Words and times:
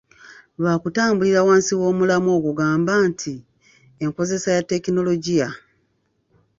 Lwakutambulira 0.59 1.39
wansi 1.47 1.73
w’omulamwa 1.79 2.31
ogugamba 2.39 2.93
nti, 3.09 3.33
"Enkozesa 4.03 4.49
ya 4.55 4.63
tekinologiya". 4.71 5.49